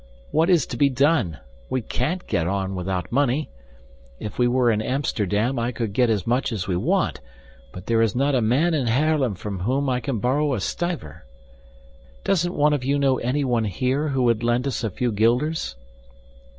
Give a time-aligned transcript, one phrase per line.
[0.31, 1.37] What is to be done?
[1.69, 3.51] We can't get on without money.
[4.17, 7.19] If we were in Amsterdam, I could get as much as we want,
[7.71, 11.25] but there is not a man in Haarlem from whom I can borrow a stiver.
[12.23, 15.75] Doesn't one of you know anyone here who would lend us a few guilders?"